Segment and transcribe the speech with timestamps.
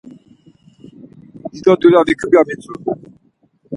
[1.51, 2.73] Dido dulya vikum ya mitzu.